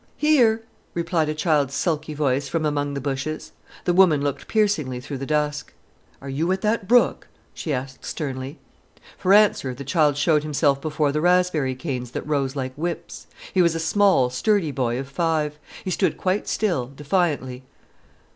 "Here!" 0.17 0.63
replied 0.95 1.29
a 1.29 1.35
child's 1.35 1.75
sulky 1.75 2.15
voice 2.15 2.47
from 2.49 2.65
among 2.65 2.95
the 2.95 2.99
bushes. 3.01 3.51
The 3.85 3.93
woman 3.93 4.19
looked 4.23 4.47
piercingly 4.47 4.99
through 4.99 5.19
the 5.19 5.27
dusk. 5.27 5.73
"Are 6.23 6.27
you 6.29 6.51
at 6.51 6.61
that 6.61 6.87
brook?" 6.87 7.27
she 7.53 7.71
asked 7.71 8.03
sternly. 8.03 8.57
For 9.15 9.31
answer 9.31 9.75
the 9.75 9.83
child 9.83 10.17
showed 10.17 10.41
himself 10.41 10.81
before 10.81 11.11
the 11.11 11.21
raspberry 11.21 11.75
canes 11.75 12.09
that 12.13 12.23
rose 12.25 12.55
like 12.55 12.73
whips. 12.73 13.27
He 13.53 13.61
was 13.61 13.75
a 13.75 13.79
small, 13.79 14.31
sturdy 14.31 14.71
boy 14.71 14.97
of 14.99 15.07
five. 15.07 15.59
He 15.85 15.91
stood 15.91 16.17
quite 16.17 16.47
still, 16.47 16.87
defiantly. 16.95 17.61